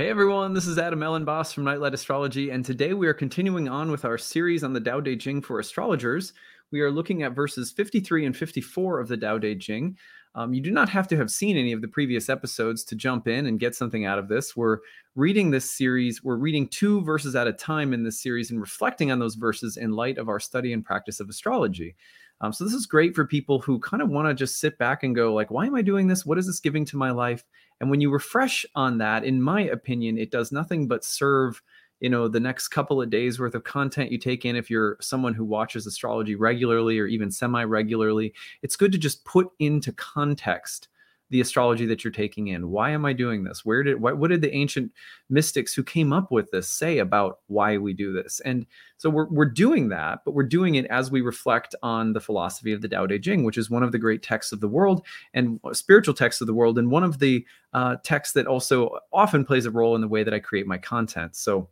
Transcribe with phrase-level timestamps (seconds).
[0.00, 3.90] Hey everyone, this is Adam Elenbaas from Nightlight Astrology, and today we are continuing on
[3.90, 6.32] with our series on the Tao Te Ching for astrologers.
[6.70, 9.98] We are looking at verses 53 and 54 of the Tao Te Ching.
[10.34, 13.28] Um, you do not have to have seen any of the previous episodes to jump
[13.28, 14.56] in and get something out of this.
[14.56, 14.78] We're
[15.16, 19.12] reading this series, we're reading two verses at a time in this series and reflecting
[19.12, 21.94] on those verses in light of our study and practice of astrology.
[22.40, 25.02] Um, so this is great for people who kind of want to just sit back
[25.02, 26.24] and go like, why am I doing this?
[26.24, 27.44] What is this giving to my life?
[27.80, 31.62] And when you refresh on that, in my opinion, it does nothing but serve
[32.00, 34.96] you know the next couple of days worth of content you take in if you're
[35.00, 38.32] someone who watches astrology regularly or even semi regularly
[38.62, 40.88] it's good to just put into context
[41.30, 42.70] the astrology that you're taking in.
[42.70, 43.64] Why am I doing this?
[43.64, 44.92] Where did what, what did the ancient
[45.28, 48.40] mystics who came up with this say about why we do this?
[48.40, 48.66] And
[48.96, 52.72] so we're we're doing that, but we're doing it as we reflect on the philosophy
[52.72, 55.06] of the Tao Te Ching, which is one of the great texts of the world
[55.32, 59.44] and spiritual texts of the world, and one of the uh, texts that also often
[59.44, 61.36] plays a role in the way that I create my content.
[61.36, 61.68] So,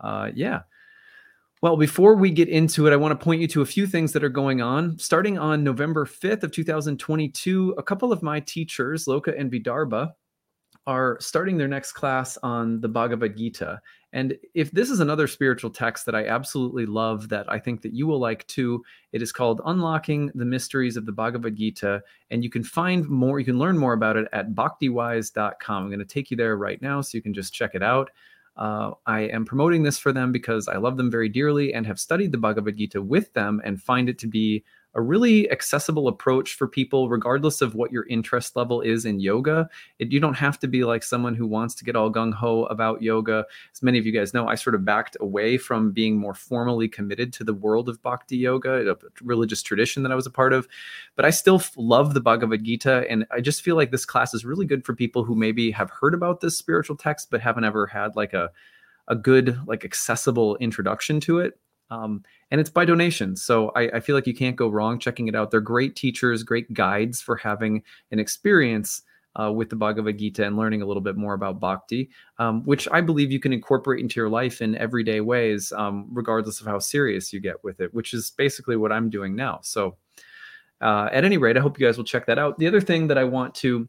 [0.00, 0.62] uh, yeah.
[1.62, 4.12] Well, before we get into it, I want to point you to a few things
[4.12, 4.98] that are going on.
[4.98, 10.12] Starting on November 5th of 2022, a couple of my teachers, Loka and Vidarbha,
[10.86, 13.78] are starting their next class on the Bhagavad Gita.
[14.14, 17.92] And if this is another spiritual text that I absolutely love that I think that
[17.92, 22.02] you will like too, it is called Unlocking the Mysteries of the Bhagavad Gita.
[22.30, 25.82] And you can find more, you can learn more about it at bhaktiwise.com.
[25.82, 28.10] I'm going to take you there right now so you can just check it out.
[28.56, 31.98] Uh, I am promoting this for them because I love them very dearly and have
[31.98, 36.54] studied the Bhagavad Gita with them and find it to be a really accessible approach
[36.54, 39.68] for people, regardless of what your interest level is in yoga.
[39.98, 42.64] It, you don't have to be like someone who wants to get all gung ho
[42.64, 43.46] about yoga.
[43.72, 46.88] As many of you guys know, I sort of backed away from being more formally
[46.88, 50.52] committed to the world of bhakti yoga, a religious tradition that I was a part
[50.52, 50.66] of.
[51.14, 53.04] But I still love the Bhagavad Gita.
[53.08, 55.90] And I just feel like this class is really good for people who maybe have
[55.90, 58.50] heard about this spiritual text, but haven't ever had like a
[59.08, 61.58] a good like accessible introduction to it
[61.90, 63.36] um, and it's by donation.
[63.36, 65.50] So I, I, feel like you can't go wrong checking it out.
[65.50, 69.02] They're great teachers, great guides for having an experience
[69.36, 72.88] uh, with the Bhagavad Gita and learning a little bit more about bhakti, um, which
[72.90, 76.78] I believe you can incorporate into your life in everyday ways, um, regardless of how
[76.78, 79.60] serious you get with it, which is basically what I'm doing now.
[79.62, 79.96] So,
[80.80, 82.58] uh, at any rate, I hope you guys will check that out.
[82.58, 83.88] The other thing that I want to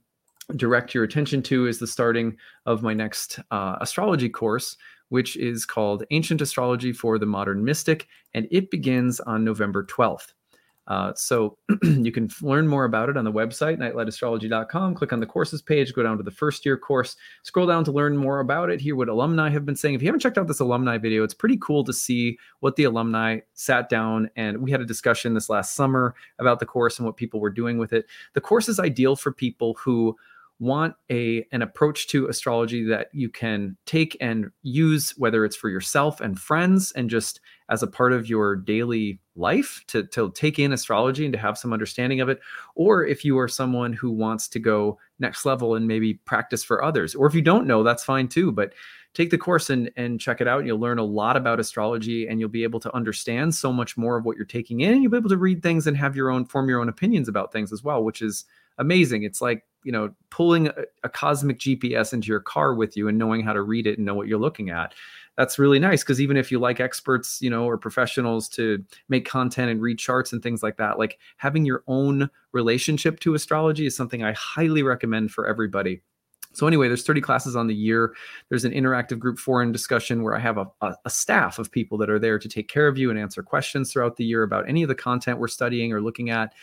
[0.57, 4.77] direct your attention to is the starting of my next uh, astrology course,
[5.11, 10.31] which is called Ancient Astrology for the Modern Mystic, and it begins on November 12th.
[10.87, 14.95] Uh, so you can learn more about it on the website, nightlightastrology.com.
[14.95, 17.91] Click on the courses page, go down to the first year course, scroll down to
[17.91, 19.95] learn more about it, hear what alumni have been saying.
[19.95, 22.85] If you haven't checked out this alumni video, it's pretty cool to see what the
[22.85, 27.05] alumni sat down and we had a discussion this last summer about the course and
[27.05, 28.05] what people were doing with it.
[28.33, 30.15] The course is ideal for people who
[30.61, 35.69] want a an approach to astrology that you can take and use whether it's for
[35.69, 40.59] yourself and friends and just as a part of your daily life to, to take
[40.59, 42.39] in astrology and to have some understanding of it.
[42.75, 46.83] Or if you are someone who wants to go next level and maybe practice for
[46.83, 48.73] others or if you don't know that's fine too but
[49.13, 52.39] take the course and, and check it out you'll learn a lot about astrology and
[52.39, 55.11] you'll be able to understand so much more of what you're taking in and you'll
[55.11, 57.71] be able to read things and have your own form your own opinions about things
[57.71, 58.45] as well which is
[58.77, 59.23] amazing.
[59.23, 63.17] It's like you know pulling a, a, cosmic gps into your car with you and
[63.17, 64.93] knowing how to read it and know what you're looking at
[65.37, 69.27] that's really nice because even if you like experts you know or professionals to make
[69.27, 73.85] content and read charts and things like that like having your own relationship to astrology
[73.85, 76.01] is something i highly recommend for everybody
[76.53, 78.13] so anyway, there's 30 classes on the year.
[78.49, 81.97] There's an interactive group forum discussion where I have a, a, a, staff of people
[81.99, 84.67] that are there to take care of you and answer questions throughout the year about
[84.67, 86.53] any of the content we're studying or looking at.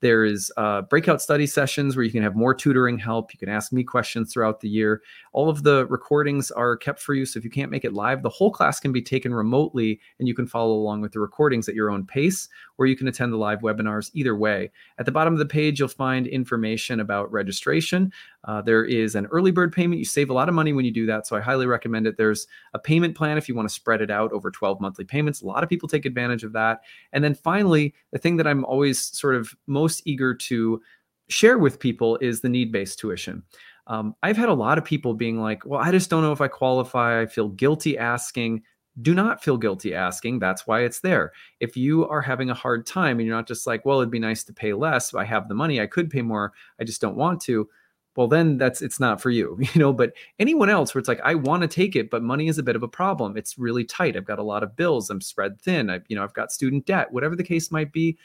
[0.00, 3.32] There is uh, breakout study sessions where you can have more tutoring help.
[3.32, 5.02] You can ask me questions throughout the year.
[5.32, 7.24] All of the recordings are kept for you.
[7.24, 10.28] So if you can't make it live, the whole class can be taken remotely and
[10.28, 13.32] you can follow along with the recordings at your own pace, or you can attend
[13.32, 14.70] the live webinars either way.
[14.98, 18.12] At the bottom of the page, you'll find information about registration.
[18.46, 19.98] Uh, there is an early bird payment.
[19.98, 21.26] You save a lot of money when you do that.
[21.26, 22.16] So I highly recommend it.
[22.16, 25.42] There's a payment plan if you want to spread it out over 12 monthly payments.
[25.42, 26.82] A lot of people take advantage of that.
[27.12, 30.80] And then finally, the thing that I'm always sort of most eager to
[31.28, 33.42] share with people is the need based tuition.
[33.88, 36.40] Um, I've had a lot of people being like, well, I just don't know if
[36.40, 37.22] I qualify.
[37.22, 38.62] I feel guilty asking.
[39.02, 40.38] Do not feel guilty asking.
[40.38, 41.32] That's why it's there.
[41.60, 44.18] If you are having a hard time and you're not just like, well, it'd be
[44.18, 45.14] nice to pay less.
[45.14, 45.80] I have the money.
[45.80, 46.52] I could pay more.
[46.80, 47.68] I just don't want to
[48.16, 51.20] well then that's it's not for you you know but anyone else where it's like
[51.24, 53.84] i want to take it but money is a bit of a problem it's really
[53.84, 56.52] tight i've got a lot of bills i'm spread thin i you know i've got
[56.52, 58.16] student debt whatever the case might be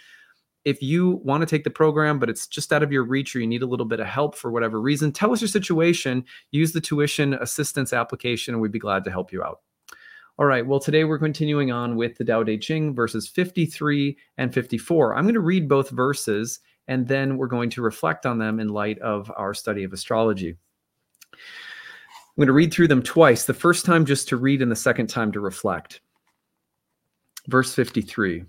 [0.64, 3.40] if you want to take the program, but it's just out of your reach or
[3.40, 6.24] you need a little bit of help for whatever reason, tell us your situation.
[6.52, 9.62] Use the tuition assistance application, and we'd be glad to help you out.
[10.38, 14.54] All right, well, today we're continuing on with the Tao Te Ching, verses 53 and
[14.54, 15.16] 54.
[15.16, 18.70] I'm going to read both verses, and then we're going to reflect on them in
[18.70, 20.58] light of our study of astrology.
[21.34, 24.76] I'm going to read through them twice, the first time just to read, and the
[24.76, 26.02] second time to reflect.
[27.48, 28.44] Verse 53.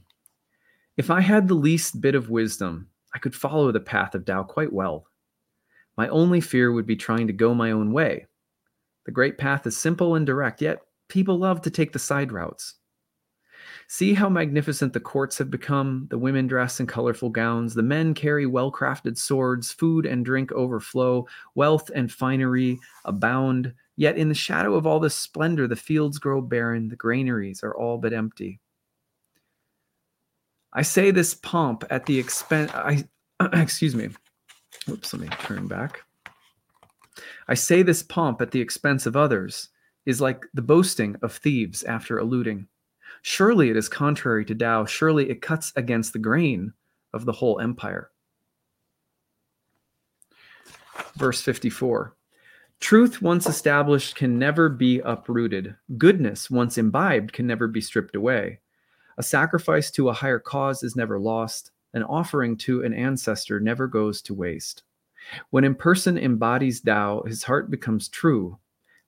[0.96, 4.42] If I had the least bit of wisdom, I could follow the path of Tao
[4.42, 5.06] quite well.
[5.96, 8.26] My only fear would be trying to go my own way.
[9.04, 12.74] The great path is simple and direct, yet people love to take the side routes.
[13.92, 16.06] See how magnificent the courts have become.
[16.08, 20.50] The women dress in colorful gowns, the men carry well crafted swords, food and drink
[20.50, 23.74] overflow, wealth and finery abound.
[23.96, 27.76] Yet in the shadow of all this splendor, the fields grow barren, the granaries are
[27.76, 28.60] all but empty.
[30.72, 32.72] I say this pomp at the expense.
[32.74, 33.04] I
[33.52, 34.08] excuse me.
[34.88, 36.00] Oops, let me turn back.
[37.46, 39.68] I say this pomp at the expense of others
[40.06, 42.68] is like the boasting of thieves after eluding.
[43.22, 44.84] Surely it is contrary to Tao.
[44.84, 46.72] Surely it cuts against the grain
[47.14, 48.10] of the whole empire.
[51.14, 52.16] Verse 54
[52.80, 55.76] Truth once established can never be uprooted.
[55.96, 58.58] Goodness once imbibed can never be stripped away.
[59.18, 61.70] A sacrifice to a higher cause is never lost.
[61.94, 64.82] An offering to an ancestor never goes to waste.
[65.50, 68.58] When a person embodies Tao, his heart becomes true.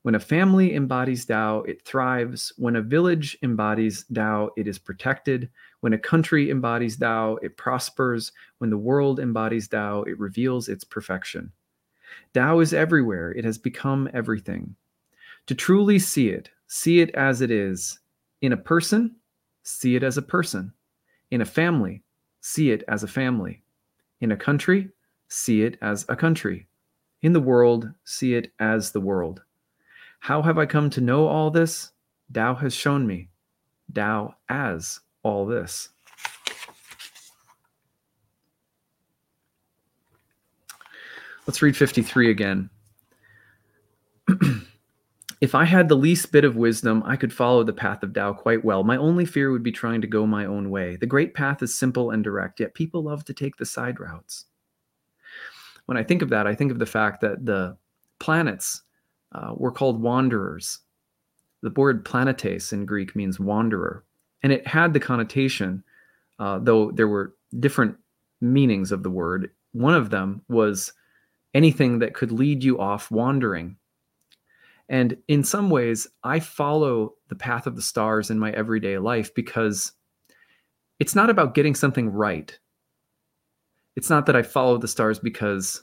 [0.05, 2.53] When a family embodies Tao, it thrives.
[2.59, 5.49] When a village embodies Tao, it is protected.
[5.81, 8.31] When a country embodies Tao, it prospers.
[8.59, 11.51] When the world embodies Tao, it reveals its perfection.
[12.35, 14.77] Tao is everywhere, it has become everything.
[15.47, 17.99] To truly see it, see it as it is,
[18.43, 19.17] in a person,
[19.63, 20.71] see it as a person.
[21.31, 22.03] In a family,
[22.43, 23.63] see it as a family.
[24.21, 24.91] In a country,
[25.29, 26.69] see it as a country.
[27.23, 29.41] In the world, see it as the world.
[30.25, 31.91] How have I come to know all this?
[32.33, 33.29] Tao has shown me.
[33.95, 35.91] Tao as all this.
[41.47, 42.71] Let's read 53 again.
[45.43, 48.33] If I had the least bit of wisdom, I could follow the path of Tao
[48.33, 48.83] quite well.
[48.83, 50.97] My only fear would be trying to go my own way.
[50.97, 54.47] The great path is simple and direct, yet people love to take the side routes.
[55.85, 57.77] When I think of that, I think of the fact that the
[58.19, 58.85] planets
[59.35, 60.79] uh, were called wanderers.
[61.63, 64.05] The word planetes in Greek means wanderer,
[64.43, 65.83] and it had the connotation,
[66.39, 67.97] uh, though there were different
[68.41, 69.51] meanings of the word.
[69.73, 70.93] One of them was
[71.55, 73.77] anything that could lead you off wandering
[74.89, 79.35] and in some ways, I follow the path of the stars in my everyday life
[79.35, 79.93] because
[81.01, 82.57] it's not about getting something right.
[83.97, 85.83] It's not that I follow the stars because,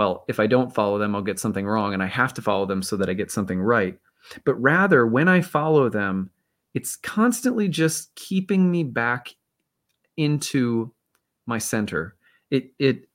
[0.00, 2.64] well, if I don't follow them, I'll get something wrong and I have to follow
[2.64, 3.98] them so that I get something right.
[4.46, 6.30] But rather, when I follow them,
[6.72, 9.36] it's constantly just keeping me back
[10.16, 10.90] into
[11.44, 12.16] my center.
[12.50, 13.08] It, it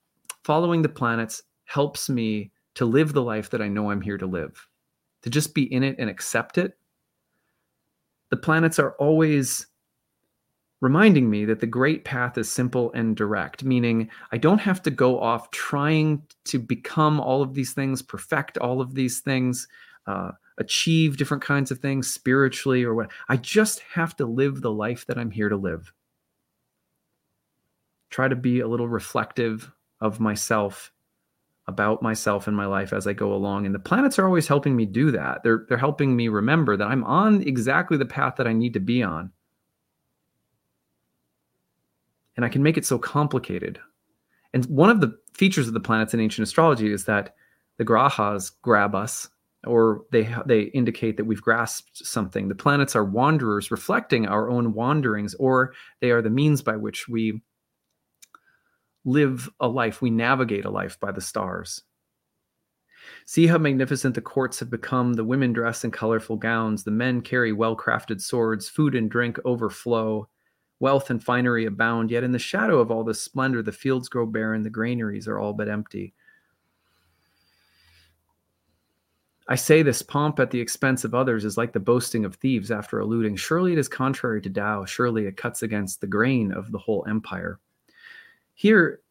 [0.43, 4.27] following the planets helps me to live the life that I know I'm here to
[4.27, 4.67] live
[5.23, 6.77] to just be in it and accept it.
[8.29, 9.65] The planets are always
[10.85, 14.91] reminding me that the great path is simple and direct, meaning I don't have to
[14.91, 19.67] go off trying to become all of these things, perfect all of these things,
[20.05, 23.09] uh, achieve different kinds of things spiritually or what.
[23.27, 25.91] I just have to live the life that I'm here to live.
[28.11, 30.91] Try to be a little reflective of myself
[31.65, 33.65] about myself and my life as I go along.
[33.65, 35.41] And the planets are always helping me do that.
[35.41, 38.79] They're they're helping me remember that I'm on exactly the path that I need to
[38.79, 39.31] be on.
[42.35, 43.79] And I can make it so complicated.
[44.53, 47.35] And one of the features of the planets in ancient astrology is that
[47.77, 49.29] the grahas grab us
[49.65, 52.47] or they they indicate that we've grasped something.
[52.47, 57.07] The planets are wanderers reflecting our own wanderings or they are the means by which
[57.07, 57.41] we
[59.03, 61.83] live a life, we navigate a life by the stars.
[63.25, 65.13] See how magnificent the courts have become.
[65.13, 69.37] The women dress in colorful gowns, the men carry well crafted swords, food and drink
[69.45, 70.27] overflow,
[70.79, 72.11] wealth and finery abound.
[72.11, 75.39] Yet in the shadow of all this splendor, the fields grow barren, the granaries are
[75.39, 76.13] all but empty.
[79.47, 82.71] I say this pomp at the expense of others is like the boasting of thieves
[82.71, 83.35] after eluding.
[83.35, 84.85] Surely it is contrary to Tao.
[84.85, 87.59] Surely it cuts against the grain of the whole empire.
[88.55, 89.01] Here,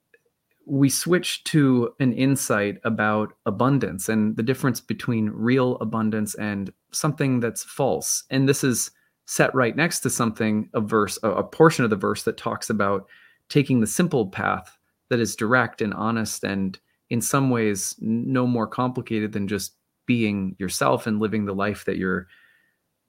[0.66, 7.38] we switch to an insight about abundance and the difference between real abundance and something
[7.38, 8.24] that's false.
[8.30, 8.90] And this is
[9.26, 13.06] set right next to something, a verse, a, portion of the verse that talks about
[13.48, 14.78] taking the simple path
[15.10, 16.78] that is direct and honest and
[17.10, 19.74] in some ways no more complicated than just
[20.06, 22.26] being yourself and living the life that you're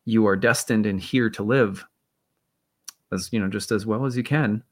[0.06, 1.86] you are destined and here to live
[3.12, 4.64] as you know just as well as you can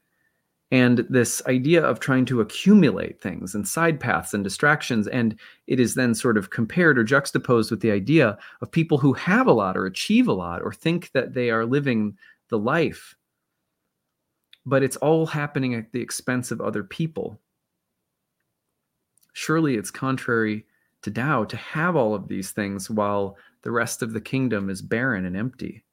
[0.73, 5.79] and this idea of trying to accumulate things and side paths and distractions and it
[5.79, 9.53] is then sort of compared or juxtaposed with the idea of people who have a
[9.53, 12.17] lot or achieve a lot or think that they are living
[12.49, 13.15] the life
[14.65, 17.39] but it's all happening at the expense of other people
[19.33, 20.65] surely it's contrary
[21.03, 24.81] to Tao to have all of these things while the rest of the kingdom is
[24.81, 25.83] barren and empty.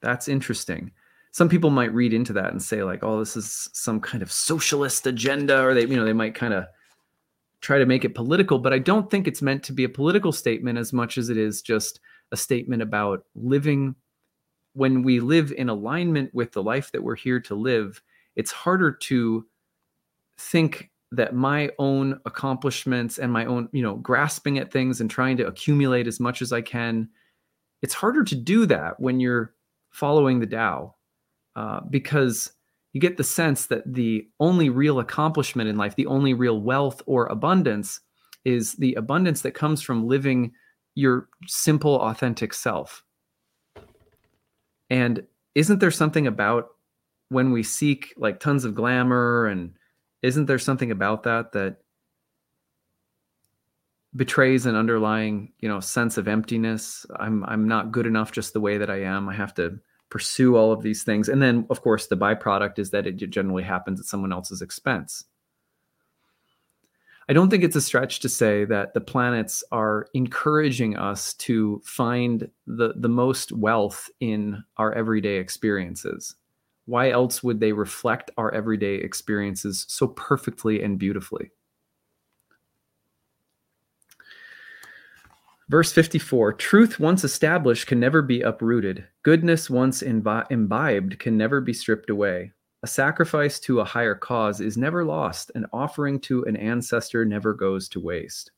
[0.00, 0.90] That's interesting.
[1.32, 4.30] Some people might read into that and say, like, oh, this is some kind of
[4.30, 6.66] socialist agenda, or they, you know, they might kind of
[7.62, 10.32] try to make it political, but I don't think it's meant to be a political
[10.32, 12.00] statement as much as it is just
[12.32, 13.94] a statement about living.
[14.74, 18.02] When we live in alignment with the life that we're here to live,
[18.36, 19.46] it's harder to
[20.38, 25.36] think that my own accomplishments and my own, you know, grasping at things and trying
[25.36, 27.08] to accumulate as much as I can,
[27.82, 29.54] it's harder to do that when you're
[29.90, 30.94] following the Tao,
[31.56, 32.52] uh, because
[32.92, 37.02] you get the sense that the only real accomplishment in life, the only real wealth
[37.06, 38.00] or abundance,
[38.44, 40.52] is the abundance that comes from living
[40.94, 43.04] your simple, authentic self.
[44.90, 45.22] And
[45.54, 46.68] isn't there something about
[47.28, 49.72] when we seek like tons of glamour and
[50.22, 51.76] isn't there something about that that
[54.14, 58.60] betrays an underlying you know sense of emptiness i'm i'm not good enough just the
[58.60, 59.78] way that i am i have to
[60.12, 61.30] pursue all of these things.
[61.30, 65.24] And then of course the byproduct is that it generally happens at someone else's expense.
[67.30, 71.80] I don't think it's a stretch to say that the planets are encouraging us to
[71.82, 76.34] find the the most wealth in our everyday experiences.
[76.84, 81.52] Why else would they reflect our everyday experiences so perfectly and beautifully?
[85.72, 89.06] Verse 54 Truth once established can never be uprooted.
[89.22, 92.52] Goodness once imbi- imbibed can never be stripped away.
[92.82, 95.50] A sacrifice to a higher cause is never lost.
[95.54, 98.50] An offering to an ancestor never goes to waste.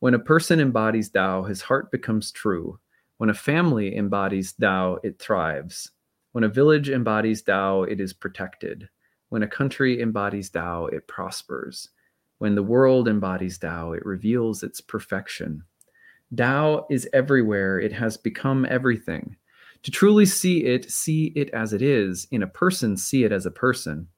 [0.00, 2.80] When a person embodies Tao, his heart becomes true.
[3.18, 5.92] When a family embodies Tao, it thrives.
[6.32, 8.88] When a village embodies Tao, it is protected.
[9.28, 11.90] When a country embodies Tao, it prospers.
[12.38, 15.62] When the world embodies Tao, it reveals its perfection.
[16.36, 19.36] Tao is everywhere, it has become everything.
[19.82, 22.28] To truly see it, see it as it is.
[22.30, 24.08] In a person, see it as a person.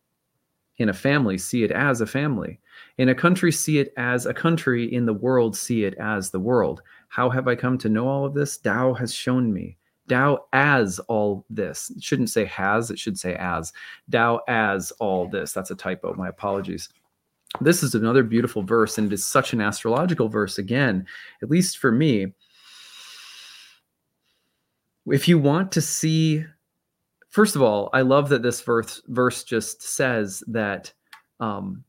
[0.78, 2.59] In a family, see it as a family.
[2.99, 4.92] In a country, see it as a country.
[4.92, 6.83] In the world, see it as the world.
[7.09, 8.59] How have I come to know all of this?
[8.59, 9.76] Tao has shown me.
[10.09, 11.90] Tao as all this.
[11.90, 13.73] It shouldn't say has, it should say as.
[14.11, 15.52] Tao as all this.
[15.52, 16.14] That's a typo.
[16.14, 16.88] My apologies.
[17.61, 21.06] This is another beautiful verse, and it is such an astrological verse again,
[21.42, 22.32] at least for me.
[25.06, 26.44] If you want to see,
[27.28, 30.92] first of all, I love that this verse verse just says that
[31.40, 31.85] um,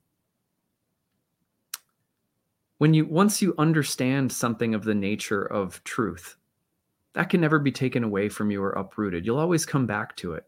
[2.80, 6.36] when you once you understand something of the nature of truth,
[7.14, 9.26] that can never be taken away from you or uprooted.
[9.26, 10.46] You'll always come back to it.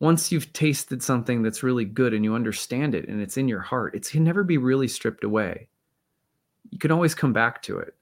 [0.00, 3.60] Once you've tasted something that's really good and you understand it and it's in your
[3.60, 5.68] heart, it can never be really stripped away.
[6.70, 7.94] You can always come back to it.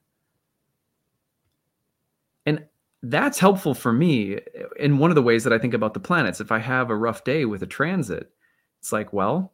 [2.44, 2.64] And
[3.02, 4.38] that's helpful for me
[4.78, 6.40] in one of the ways that I think about the planets.
[6.40, 8.30] If I have a rough day with a transit,
[8.78, 9.52] it's like, well,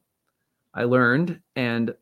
[0.75, 1.94] I learned and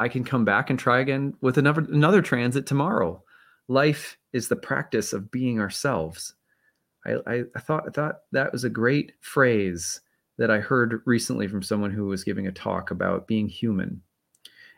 [0.00, 3.22] I can come back and try again with another another transit tomorrow
[3.68, 6.34] life is the practice of being ourselves.
[7.06, 10.00] I, I, I, thought I thought that was a great phrase
[10.38, 14.00] that I heard recently from someone who was giving a talk about being human,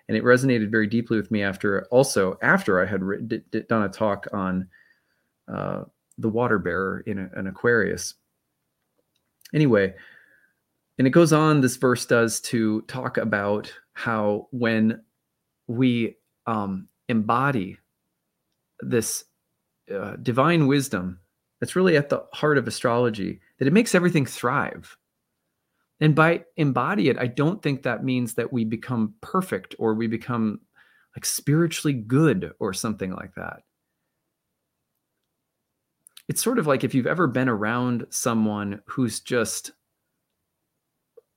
[0.09, 1.42] and it resonated very deeply with me.
[1.42, 4.68] After also after I had d- done a talk on
[5.49, 5.85] uh,
[6.18, 8.14] the water bearer in a, an Aquarius.
[9.54, 9.95] Anyway,
[10.99, 11.61] and it goes on.
[11.61, 15.02] This verse does to talk about how when
[15.66, 16.16] we
[16.47, 17.78] um, embody
[18.80, 19.25] this
[19.95, 21.21] uh, divine wisdom
[21.60, 24.96] that's really at the heart of astrology that it makes everything thrive.
[26.00, 30.06] And by embody it i don't think that means that we become perfect or we
[30.06, 30.60] become
[31.16, 33.62] like spiritually good or something like that.
[36.28, 39.72] It's sort of like if you've ever been around someone who's just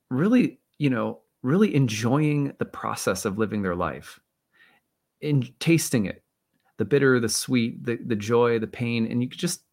[0.10, 4.20] really you know really enjoying the process of living their life
[5.22, 6.24] and tasting it.
[6.78, 9.64] The bitter, the sweet, the the joy, the pain, and you just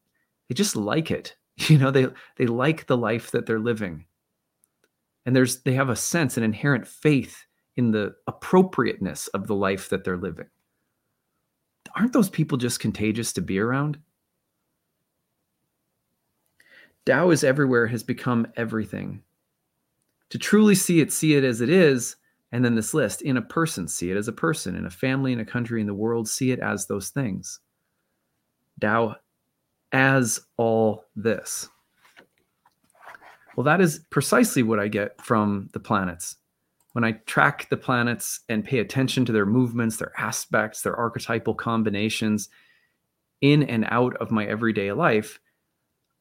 [0.49, 1.37] they just like it.
[1.69, 4.05] You know, they they like the life that they're living.
[5.25, 9.89] and there's they have a sense, an inherent faith in the appropriateness of the life
[9.89, 10.49] that they're living.
[11.97, 13.99] Aren't those people just contagious to be around?
[17.07, 19.23] Tao is everywhere has become everything.
[20.31, 22.17] To truly see it, see it as it is,
[22.53, 25.33] and then this list in a person, see it as a person, in a family,
[25.33, 27.61] in a country, in the world, see it as those things.
[28.81, 29.17] Tao
[29.97, 31.71] as all this.
[33.57, 36.37] Well, that is precisely what I get from the planets.
[36.93, 41.55] When I track the planets and pay attention to their movements, their aspects, their archetypal
[41.55, 42.51] combinations
[43.41, 45.41] in and out of my everyday life,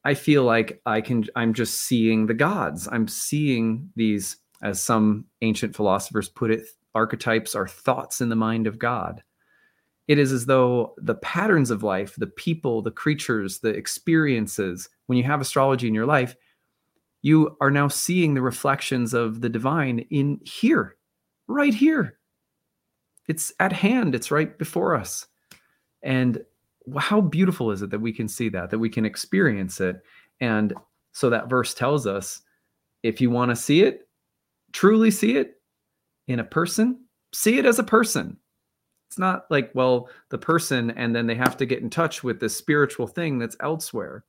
[0.04, 2.88] I feel like I can I'm just seeing the gods.
[2.90, 6.62] I'm seeing these as some ancient philosophers put it,
[6.94, 9.22] archetypes are thoughts in the mind of God.
[10.08, 15.18] It is as though the patterns of life, the people, the creatures, the experiences, when
[15.18, 16.36] you have astrology in your life,
[17.22, 20.96] you are now seeing the reflections of the divine in here,
[21.48, 22.18] right here.
[23.26, 25.26] It's at hand, it's right before us.
[26.02, 26.44] And
[26.96, 30.00] how beautiful is it that we can see that, that we can experience it?
[30.40, 30.72] And
[31.12, 32.42] so that verse tells us
[33.02, 34.08] if you want to see it,
[34.72, 35.60] truly see it
[36.28, 37.00] in a person,
[37.32, 38.36] see it as a person.
[39.06, 42.40] It's not like, well, the person, and then they have to get in touch with
[42.40, 44.24] this spiritual thing that's elsewhere.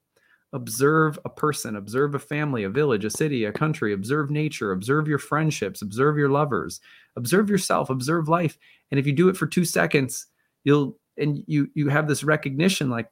[0.54, 5.08] Observe a person, observe a family, a village, a city, a country, observe nature, observe
[5.08, 6.80] your friendships, observe your lovers,
[7.16, 8.58] observe yourself, observe life.
[8.92, 10.28] And if you do it for two seconds,
[10.64, 13.10] you'll and you you have this recognition like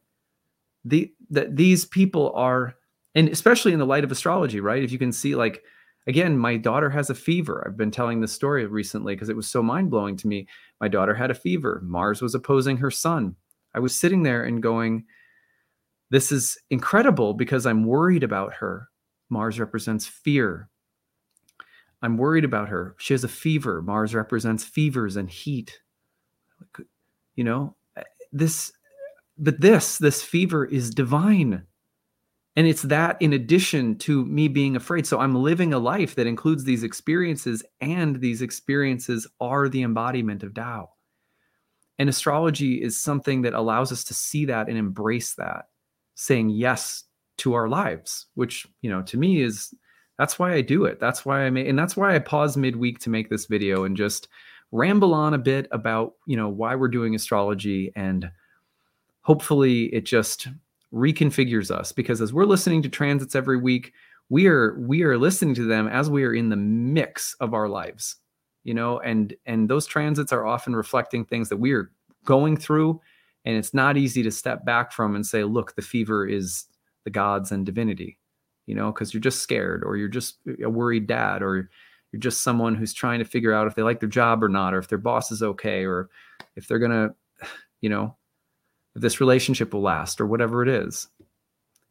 [0.84, 2.76] the that these people are
[3.16, 5.64] and especially in the light of astrology right if you can see like
[6.08, 7.64] again my daughter has a fever.
[7.66, 10.48] I've been telling this story recently because it was so mind-blowing to me.
[10.80, 11.82] My daughter had a fever.
[11.84, 13.36] Mars was opposing her sun
[13.76, 15.04] i was sitting there and going
[16.10, 18.90] this is incredible because i'm worried about her.
[19.30, 20.70] Mars represents fear.
[22.02, 22.96] I'm worried about her.
[23.00, 23.82] She has a fever.
[23.82, 25.80] Mars represents fevers and heat.
[27.36, 28.72] You know eh, this
[29.38, 31.64] but this this fever is divine
[32.56, 35.06] and it's that in addition to me being afraid.
[35.06, 40.44] So i'm living a life that includes these experiences and these experiences are the embodiment
[40.44, 40.90] of Tao.
[41.98, 45.66] And astrology is something that allows us to see that and embrace that
[46.16, 47.03] saying yes
[47.38, 49.74] to our lives which you know to me is
[50.18, 51.00] that's why i do it.
[51.00, 53.98] That's why i make and that's why i pause midweek to make this video and
[53.98, 54.29] just
[54.72, 57.92] ramble on a bit about you know why we're doing astrology.
[57.96, 58.29] And
[59.22, 60.48] hopefully it just
[60.94, 63.94] reconfigures us because as we're listening to transits every week
[64.30, 67.68] we are we are listening to them as we are in the mix of our
[67.68, 68.18] lives
[68.64, 71.92] you know and and those transits are often reflecting things that we are
[72.24, 73.00] going through
[73.46, 76.66] and it's not easy to step back from and say look the fever is
[77.04, 78.18] the gods and divinity
[78.66, 81.70] you know because you're just scared or you're just a worried dad or
[82.16, 84.74] you're just someone who's trying to figure out if they like their job or not,
[84.74, 86.10] or if their boss is okay, or
[86.56, 87.10] if they're gonna,
[87.82, 88.16] you know,
[88.96, 91.08] if this relationship will last, or whatever it is.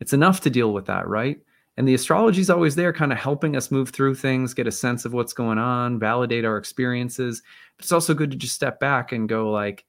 [0.01, 1.38] It's enough to deal with that, right?
[1.77, 4.73] And the astrology is always there, kind of helping us move through things, get a
[4.73, 7.43] sense of what's going on, validate our experiences.
[7.77, 9.85] But it's also good to just step back and go, like,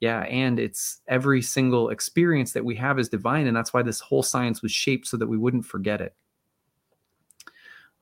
[0.00, 3.46] yeah, and it's every single experience that we have is divine.
[3.46, 6.14] And that's why this whole science was shaped so that we wouldn't forget it.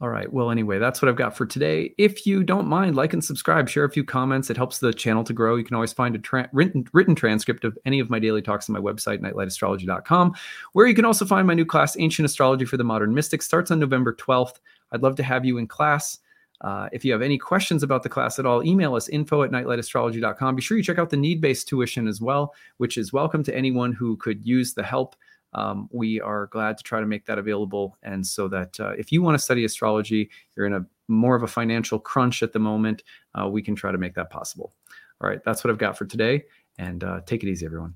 [0.04, 0.30] All right.
[0.30, 1.94] Well, anyway, that's what I've got for today.
[1.96, 4.50] If you don't mind, like and subscribe, share a few comments.
[4.50, 5.56] It helps the channel to grow.
[5.56, 8.68] You can always find a tra- written, written transcript of any of my daily talks
[8.68, 10.34] on my website, nightlightastrology.com,
[10.74, 13.70] where you can also find my new class, Ancient Astrology for the Modern Mystic, starts
[13.70, 14.56] on November 12th.
[14.92, 16.18] I'd love to have you in class.
[16.60, 19.52] Uh, if you have any questions about the class at all, email us info at
[19.52, 20.54] nightlightastrology.com.
[20.54, 23.56] Be sure you check out the need based tuition as well, which is welcome to
[23.56, 25.16] anyone who could use the help
[25.54, 27.96] um, we are glad to try to make that available.
[28.02, 31.42] And so that uh, if you want to study astrology, you're in a more of
[31.42, 33.02] a financial crunch at the moment,
[33.38, 34.72] uh, we can try to make that possible.
[35.20, 36.44] All right, that's what I've got for today.
[36.78, 37.94] And uh, take it easy, everyone.